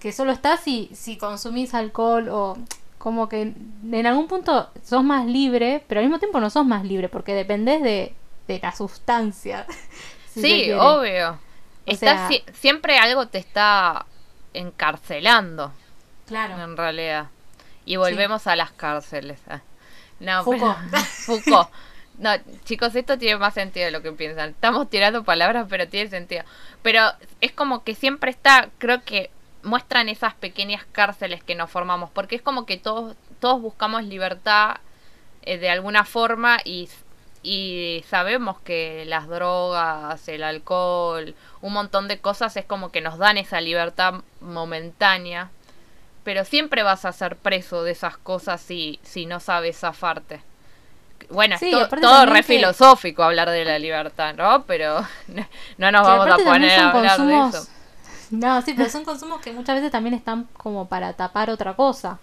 [0.00, 2.56] que solo está si, si consumís alcohol o
[2.98, 3.42] como que
[3.92, 7.32] en algún punto sos más libre, pero al mismo tiempo no sos más libre porque
[7.34, 8.14] dependés de,
[8.48, 9.66] de la sustancia.
[10.34, 11.30] si Sí, obvio.
[11.32, 11.38] O
[11.86, 14.04] Está sea- si- siempre algo te está
[14.52, 15.72] encarcelando.
[16.26, 16.62] Claro.
[16.62, 17.28] en realidad.
[17.84, 19.40] Y volvemos a las cárceles.
[19.48, 19.60] ah.
[20.20, 20.76] No, Foucault.
[20.90, 21.68] pero- Foucault.
[22.20, 22.30] No,
[22.64, 24.50] chicos, esto tiene más sentido de lo que piensan.
[24.50, 26.44] Estamos tirando palabras, pero tiene sentido.
[26.82, 27.00] Pero
[27.40, 29.30] es como que siempre está, creo que
[29.62, 34.76] muestran esas pequeñas cárceles que nos formamos, porque es como que todos, todos buscamos libertad
[35.42, 36.90] eh, de alguna forma y,
[37.42, 43.18] y sabemos que las drogas, el alcohol, un montón de cosas es como que nos
[43.18, 45.50] dan esa libertad momentánea
[46.24, 50.42] pero siempre vas a ser preso de esas cosas si, si no sabes zafarte.
[51.30, 54.64] Bueno, Sí, to- todo re filosófico hablar de la libertad, ¿no?
[54.64, 55.00] Pero
[55.78, 57.68] no nos vamos a poner a son hablar consumos- de eso.
[58.30, 62.18] No, sí, pero son consumos que muchas veces también están como para tapar otra cosa.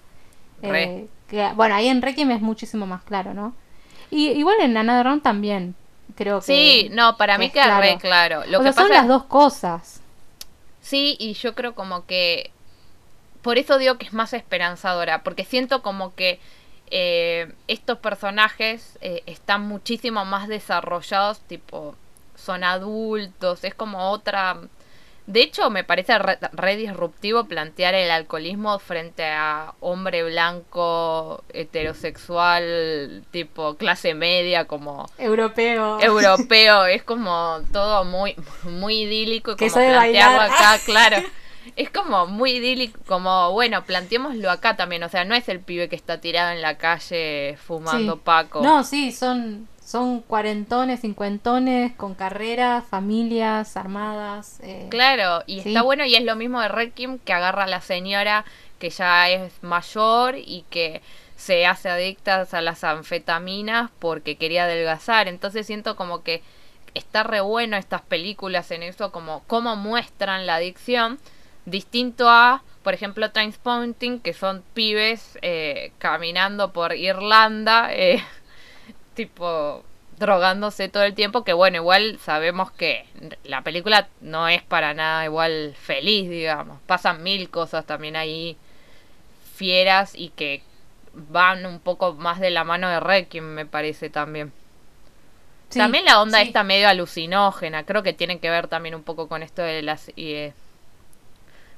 [0.62, 3.54] Eh, que, bueno, ahí en Requiem es muchísimo más claro, ¿no?
[4.10, 5.76] Y igual en Another Round también,
[6.16, 6.46] creo que.
[6.46, 8.44] Sí, no, para que mí queda re claro.
[8.48, 10.02] Lo o que sea, son pasa las dos cosas.
[10.82, 12.52] Sí, y yo creo como que
[13.42, 16.40] por eso digo que es más esperanzadora, porque siento como que
[16.92, 21.96] eh, estos personajes eh, están muchísimo más desarrollados, tipo,
[22.36, 24.58] son adultos, es como otra,
[25.26, 33.24] De hecho, me parece re, re disruptivo plantear el alcoholismo frente a hombre blanco, heterosexual,
[33.32, 36.00] tipo clase media, como Europeo.
[36.00, 36.86] europeo.
[36.86, 40.52] Es como todo muy, muy idílico y Que como plantearlo bailar.
[40.52, 41.18] acá, claro.
[41.78, 45.04] Es como muy idílico, como, bueno, planteémoslo acá también.
[45.04, 48.22] O sea, no es el pibe que está tirado en la calle fumando Sí.
[48.24, 48.62] paco.
[48.64, 54.60] No, sí, son, son cuarentones, cincuentones, con carreras, familias armadas.
[54.64, 55.70] eh, Claro, y Sí.
[55.70, 58.44] está bueno y es lo mismo de Requiem que agarra a la señora
[58.80, 61.02] que ya es mayor y que
[61.36, 65.28] se hace adicta a las anfetaminas porque quería adelgazar.
[65.28, 66.42] Entonces siento como que
[66.96, 71.20] está re bueno estas películas en eso, como cómo muestran la adicción,
[71.68, 78.24] distinto a, por ejemplo, Trainspotting, que son pibes eh, caminando por Irlanda, eh,
[79.14, 79.84] tipo
[80.18, 83.06] drogándose todo el tiempo, que bueno, igual sabemos que
[83.44, 86.80] la película no es para nada igual feliz, digamos.
[86.88, 88.58] Pasan mil cosas también ahí
[89.54, 90.64] fieras y que
[91.14, 94.54] van un poco más de la mano de Requiem, me parece también.
[95.70, 96.48] sí, también la onda sí.
[96.48, 100.12] está medio alucinógena, creo que tiene que ver también un poco con esto de las...
[100.16, 100.54] eh,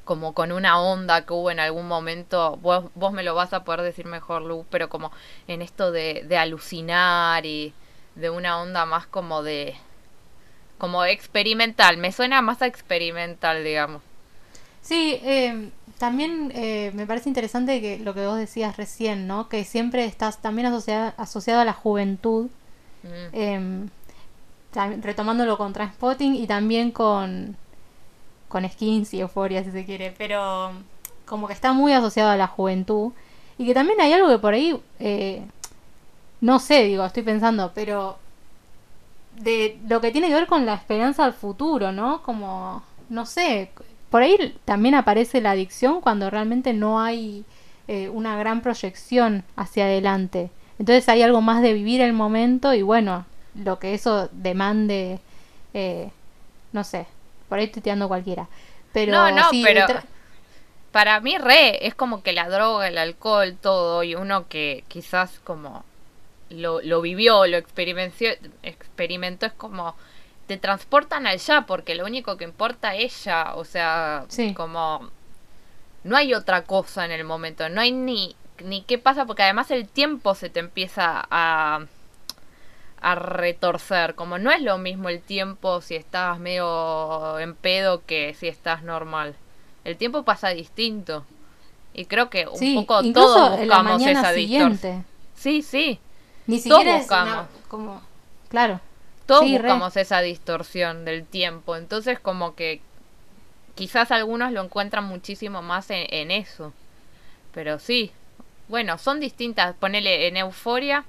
[0.09, 3.63] como con una onda que hubo en algún momento, vos, vos me lo vas a
[3.63, 5.11] poder decir mejor, Lu, pero como
[5.47, 7.73] en esto de, de alucinar y
[8.15, 9.75] de una onda más como de...
[10.79, 14.01] como experimental, me suena más a experimental, digamos.
[14.81, 15.69] Sí, eh,
[15.99, 19.47] también eh, me parece interesante que lo que vos decías recién, ¿no?
[19.47, 22.49] Que siempre estás también asociada, asociado a la juventud,
[23.03, 23.29] Mm.
[23.31, 23.87] eh,
[24.73, 27.55] tam- retomándolo con Transpotting y también con,
[28.49, 30.71] con Skins y Euphoria, si se quiere, pero
[31.25, 33.13] como que está muy asociado a la juventud
[33.57, 35.41] y que también hay algo que por ahí, eh,
[36.41, 38.17] no sé, digo, estoy pensando, pero
[39.37, 42.21] de lo que tiene que ver con la esperanza al futuro, ¿no?
[42.23, 43.71] Como, no sé,
[44.09, 47.45] por ahí también aparece la adicción cuando realmente no hay
[47.87, 50.49] eh, una gran proyección hacia adelante.
[50.79, 55.19] Entonces hay algo más de vivir el momento y bueno, lo que eso demande,
[55.73, 56.09] eh,
[56.71, 57.07] no sé,
[57.49, 58.47] por ahí estoy tirando cualquiera.
[58.93, 59.85] Pero No, no, sí, pero
[60.91, 65.39] para mí re es como que la droga, el alcohol, todo, y uno que quizás
[65.43, 65.83] como
[66.49, 68.25] lo, lo vivió, lo experimentó,
[68.63, 69.95] experimentó, es como
[70.47, 74.53] te transportan allá porque lo único que importa es ella, o sea, Sí.
[74.55, 75.11] como
[76.03, 79.71] no hay otra cosa en el momento, no hay ni ni qué pasa porque además
[79.71, 81.85] el tiempo se te empieza a
[83.01, 88.33] a retorcer, como no es lo mismo el tiempo si estás medio en pedo que
[88.33, 89.35] si estás normal.
[89.85, 91.25] El tiempo pasa distinto.
[91.93, 95.05] Y creo que un sí, poco todos en la buscamos mañana esa distorsión.
[95.35, 95.99] Sí, sí.
[96.47, 97.45] Ni Todos una- buscamos.
[97.67, 98.01] como,
[98.49, 98.79] claro.
[99.25, 99.63] Todos Sí, re.
[99.63, 101.75] buscamos esa distorsión del tiempo.
[101.75, 102.81] Entonces como que
[103.75, 106.73] quizás algunos lo encuentran muchísimo más en, en eso.
[107.53, 108.11] Pero sí.
[108.67, 109.73] Bueno, son distintas.
[109.75, 111.05] Ponele en Euforia.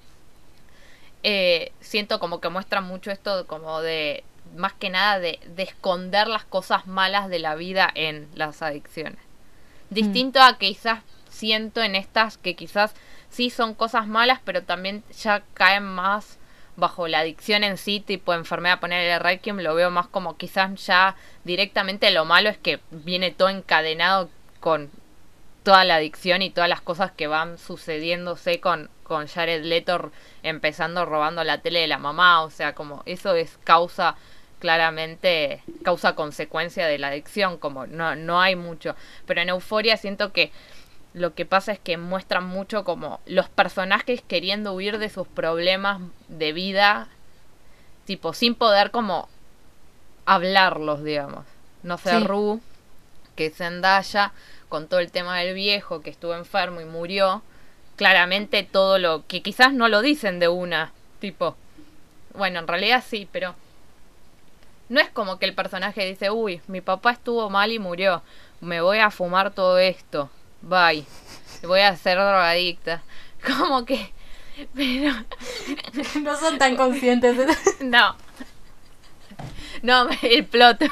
[1.22, 4.24] Eh, siento como que muestra mucho esto como de
[4.56, 9.20] más que nada de, de esconder las cosas malas de la vida en las adicciones.
[9.90, 12.94] Distinto a que quizás siento en estas que quizás
[13.28, 16.38] sí son cosas malas, pero también ya caen más
[16.76, 21.16] bajo la adicción en sí, tipo enfermedad, ponerle Requiem, lo veo más como quizás ya
[21.44, 24.28] directamente lo malo es que viene todo encadenado
[24.60, 24.90] con
[25.62, 30.10] toda la adicción y todas las cosas que van sucediéndose con, con Jared Leto
[30.42, 34.16] empezando robando la tele de la mamá, o sea, como eso es causa
[34.58, 38.94] claramente causa consecuencia de la adicción, como no, no hay mucho.
[39.26, 40.52] Pero en Euforia siento que
[41.12, 46.00] lo que pasa es que muestran mucho como los personajes queriendo huir de sus problemas
[46.28, 47.08] de vida,
[48.04, 49.28] tipo, sin poder como
[50.26, 51.46] hablarlos, digamos.
[51.82, 52.24] No sé, Sí.
[52.26, 52.60] Ru,
[53.34, 54.32] que Zendaya,
[54.70, 57.42] con todo el tema del viejo que estuvo enfermo y murió,
[57.96, 61.56] claramente todo lo que quizás no lo dicen de una, tipo,
[62.34, 63.54] bueno, en realidad sí, pero
[64.88, 68.22] no es como que el personaje dice, uy, mi papá estuvo mal y murió,
[68.62, 70.30] me voy a fumar todo esto,
[70.62, 71.04] bye,
[71.62, 73.02] voy a ser drogadicta.
[73.46, 74.12] Como que,
[74.74, 75.14] pero
[76.22, 77.36] no son tan conscientes.
[77.36, 77.56] de-
[77.86, 78.14] no,
[79.82, 80.82] no, el plot.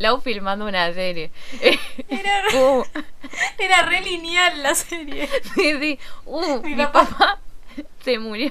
[0.00, 1.30] Lau filmando una serie.
[2.08, 2.82] Era, Uh,
[3.58, 5.28] era re lineal la serie.
[5.54, 5.98] sí, sí.
[6.24, 7.38] Uh, Mi mi, papá- papá.
[8.02, 8.50] se murió.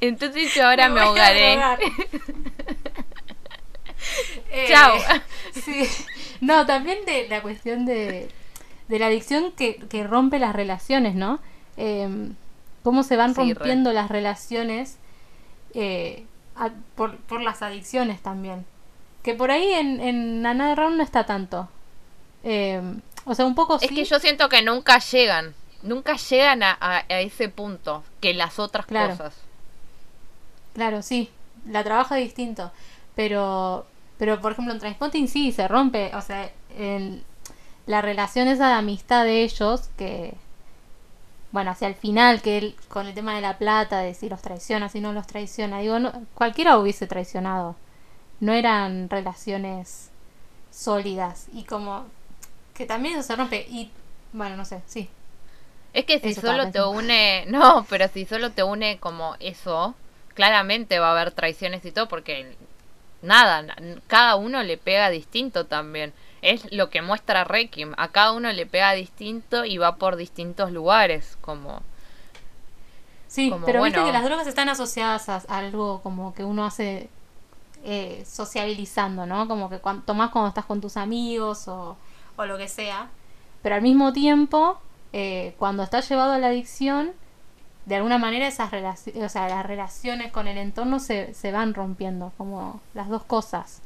[0.00, 1.58] Entonces yo ahora me, ahogaré.
[4.50, 4.96] Eh, Chao.
[5.52, 5.88] sí.
[6.40, 8.28] No, también de la cuestión de,
[8.88, 11.40] de la adicción que, que rompe las relaciones, ¿no?
[11.76, 12.08] Eh,
[12.82, 13.54] cómo se van Sí, re.
[13.54, 14.98] rompiendo las relaciones
[15.74, 16.24] eh,
[16.56, 18.66] a- por, por las adicciones también.
[19.26, 21.68] Que por ahí en, en Another Round no está tanto.
[22.44, 22.80] Eh,
[23.24, 23.94] o sea, un poco Es sí.
[23.94, 25.52] que yo siento que nunca llegan.
[25.82, 29.10] Nunca llegan a, a- a ese punto que las otras Claro.
[29.10, 29.34] cosas.
[30.74, 31.28] Claro, sí.
[31.68, 32.70] La trabaja distinto.
[33.14, 33.86] Pero,
[34.18, 36.12] pero por ejemplo, en Transpotting sí se rompe.
[36.14, 37.24] O sea, el-
[37.86, 40.34] la relación esa de amistad de ellos, que.
[41.52, 44.42] Bueno, hacia el final, que él, con el tema de la plata, de si los
[44.42, 45.78] traiciona, si no los traiciona.
[45.80, 47.74] Digo, no, cualquiera hubiese traicionado.
[48.40, 50.10] No eran relaciones
[50.70, 51.46] sólidas.
[51.52, 52.06] Y como.
[52.74, 53.66] Que también eso se rompe.
[53.70, 53.90] Y.
[54.32, 55.08] Bueno, no sé, sí.
[55.92, 59.94] Es que si Eso solo te une, no, pero si solo te une como eso,
[60.34, 62.56] claramente va a haber traiciones y todo, porque
[63.22, 66.12] nada, na- cada uno le pega distinto también.
[66.42, 70.70] Es lo que muestra Requiem, a cada uno le pega distinto y va por distintos
[70.70, 71.82] lugares, como
[73.28, 74.06] Sí, Como, pero viste bueno.
[74.06, 77.08] que las drogas están asociadas a algo como que uno hace
[77.86, 79.48] eh, sociabilizando, ¿no?
[79.48, 81.96] Como que cuan- tomás cuando estás con tus amigos o,
[82.36, 83.08] o lo que sea.
[83.62, 84.78] Pero al mismo tiempo,
[85.12, 87.12] eh, cuando estás llevado a la adicción,
[87.86, 91.72] de alguna manera esas relaciones, o sea, las relaciones con el entorno se, se van
[91.74, 93.80] rompiendo, como las dos cosas.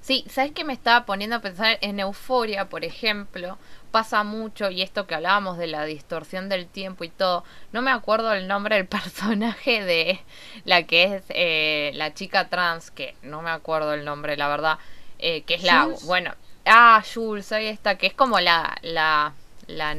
[0.00, 1.78] Sí, ¿sabes qué me estaba poniendo a pensar?
[1.82, 3.58] En Euforia, por ejemplo,
[3.90, 7.90] pasa mucho, y esto que hablábamos de la distorsión del tiempo y todo, no me
[7.90, 10.20] acuerdo el nombre del personaje de
[10.64, 14.78] la que es eh, la chica trans, que no me acuerdo el nombre, la verdad,
[15.18, 16.04] eh, que es la, Jules.
[16.04, 16.34] bueno,
[16.64, 19.34] ah, Jules, ahí está, que es como la, la,
[19.66, 19.94] la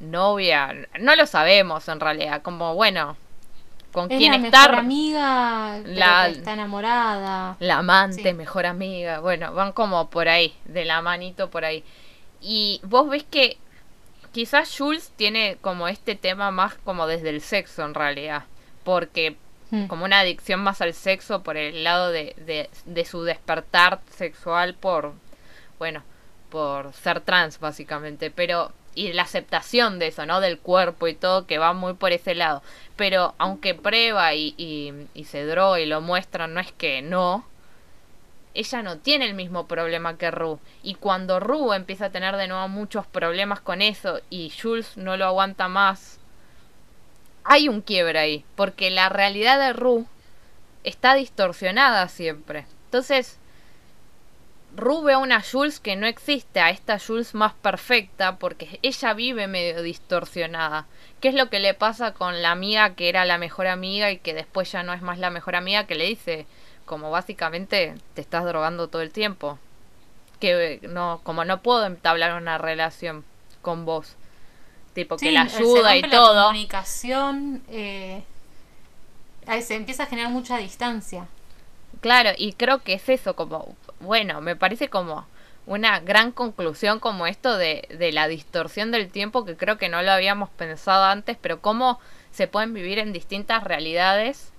[0.00, 3.16] novia, no lo sabemos en realidad, como, bueno,
[3.94, 4.70] con Es quién la estar.
[4.72, 7.56] mejor amiga, La- está enamorada.
[7.60, 8.34] La amante, Sí.
[8.34, 9.20] mejor amiga.
[9.20, 11.82] Bueno, van como por ahí, de la manito por ahí.
[12.42, 13.56] Y vos ves que
[14.32, 18.44] quizás Jules tiene como este tema más como desde el sexo en realidad.
[18.82, 19.36] Porque
[19.70, 19.86] Mm.
[19.86, 24.74] como una adicción más al sexo por el lado de, de, de su despertar sexual
[24.74, 25.14] por,
[25.78, 26.02] bueno,
[26.50, 28.30] por ser trans básicamente.
[28.30, 30.40] Pero, y la aceptación de eso, ¿no?
[30.40, 32.62] Del cuerpo y todo, que va muy por ese lado.
[32.96, 37.46] Pero aunque prueba y, y, y se droga y lo muestra, no es que no.
[38.54, 40.60] Ella no tiene el mismo problema que Ru.
[40.82, 45.16] Y cuando Ru empieza a tener de nuevo muchos problemas con eso y Jules no
[45.16, 46.20] lo aguanta más,
[47.42, 48.44] hay un quiebre ahí.
[48.54, 50.06] Porque la realidad de Ru
[50.84, 52.66] está distorsionada siempre.
[52.84, 53.38] Entonces,
[54.76, 59.14] Ru ve a una Jules que no existe, a esta Jules más perfecta, porque ella
[59.14, 60.86] vive medio distorsionada.
[61.20, 64.18] ¿Qué es lo que le pasa con la amiga que era la mejor amiga y
[64.18, 66.46] que después ya no es más la mejor amiga, que le dice,
[66.86, 69.58] como básicamente te estás drogando todo el tiempo?
[70.40, 73.24] Que no, como no puedo entablar una relación
[73.62, 74.16] con vos.
[74.92, 76.42] Tipo, que la se ayuda y rompe la todo.
[76.46, 78.22] comunicación, eh,
[79.62, 81.26] se empieza a generar mucha distancia.
[82.00, 85.26] Claro, y creo que es eso, como, bueno, me parece como
[85.66, 90.02] una gran conclusión como esto de, de la distorsión del tiempo, que creo que no
[90.02, 91.98] lo habíamos pensado antes, pero cómo
[92.32, 94.52] se pueden vivir en distintas realidades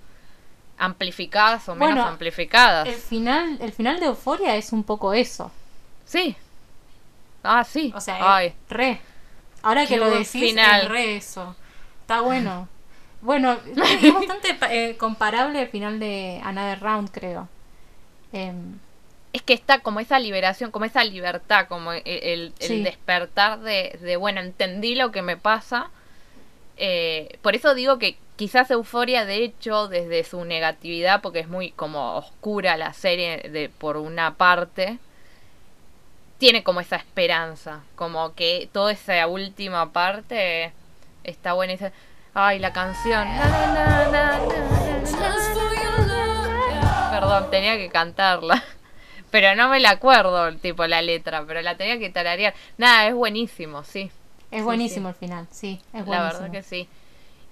[0.78, 2.88] amplificadas o menos Bueno, amplificadas.
[2.88, 5.50] El final, el final de Euforia es un poco eso.
[6.04, 6.36] Sí.
[7.42, 7.92] Ah, sí.
[7.94, 8.54] O sea, Ay.
[8.68, 9.00] re.
[9.62, 10.82] Ahora que lo decís, final.
[10.82, 11.54] es re eso.
[12.02, 12.68] Está bueno.
[13.22, 17.48] Bueno, es bastante eh, comparable al final de Another Round, creo.
[18.32, 18.78] Em,
[19.36, 22.82] Es que está como esa liberación, como esa libertad, como el, el- el Sí.
[22.82, 25.90] despertar de, de, bueno, entendí lo que me pasa.
[26.78, 31.70] Eh, por eso digo que quizás Euforia, de hecho, desde su negatividad, porque es muy
[31.72, 34.98] como oscura la serie de por una parte,
[36.38, 40.72] tiene como esa esperanza, como que toda esa última parte
[41.24, 41.74] está buena.
[41.74, 41.92] y dice,
[42.32, 43.26] Ay, la canción.
[43.36, 44.40] Na, na, na.
[47.10, 48.62] Perdón, tenía que cantarla.
[49.30, 52.54] Pero no me la acuerdo, tipo, la letra, pero la tenía que tararear.
[52.78, 54.10] Nada, es buenísimo, sí.
[54.50, 56.12] es buenísimo el final, sí, es buenísimo.
[56.14, 56.88] La verdad que sí.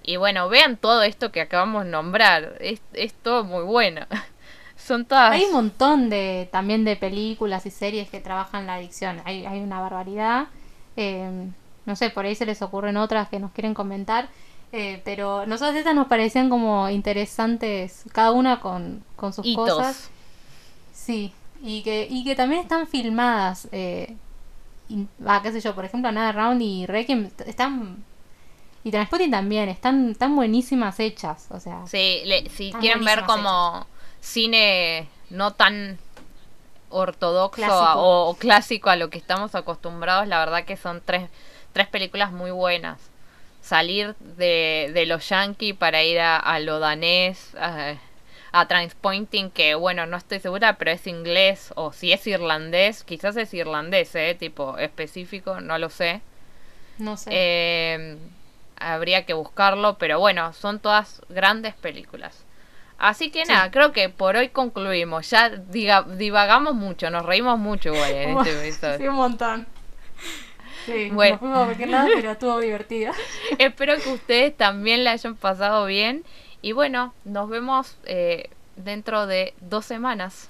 [0.03, 2.57] Y bueno, vean todo esto que acabamos de nombrar.
[2.59, 4.05] Es, es todo muy bueno.
[4.77, 5.31] Son todas...
[5.31, 9.21] Hay un montón de también de películas y series que trabajan la adicción.
[9.25, 10.47] Hay, hay una barbaridad.
[10.95, 11.47] Eh,
[11.85, 14.27] no sé, por ahí se les ocurren otras que nos quieren comentar.
[14.71, 19.69] Eh, pero nosotros estas nos parecían como interesantes, cada una con, con sus hitos.
[19.69, 20.09] cosas.
[20.93, 21.33] Sí,
[21.65, 23.67] y que, y que también están filmadas.
[23.71, 24.15] Eh,
[24.87, 28.03] y- ah, qué sé yo, por ejemplo, Another Round y Requiem están.
[28.83, 31.47] Y Transpotting también, están tan buenísimas hechas.
[31.49, 33.87] O sea, Sí, le- si quieren ver como
[34.21, 35.97] cine no tan
[36.89, 37.75] ortodoxo Clásico.
[37.81, 41.29] a- o, o clásico a lo que estamos acostumbrados, la verdad que son tres,
[41.73, 42.99] tres películas muy buenas.
[43.61, 47.95] Salir de, de lo yankee para ir a, a lo danés, a,
[48.57, 53.35] a Transpointing, que bueno, no estoy segura, pero es inglés, o si es irlandés, quizás
[53.35, 54.33] es irlandés, ¿eh?
[54.39, 56.21] Tipo específico, no lo sé.
[56.97, 57.29] No sé.
[57.33, 58.17] Eh,
[58.77, 62.45] habría que buscarlo, pero bueno, son todas grandes películas.
[62.97, 65.29] Así que nada, creo que por hoy concluimos.
[65.29, 68.97] Ya diga, divagamos mucho, nos reímos mucho igual en este episodio.
[68.99, 69.67] Sí, un montón.
[70.85, 71.33] Sí, Bueno.
[71.33, 73.11] no fuimos a cualquier lado, pero estuvo divertido.
[73.57, 76.23] Espero que ustedes también la hayan pasado bien.
[76.65, 80.49] Y bueno, nos vemos eh, dentro de dos semanas.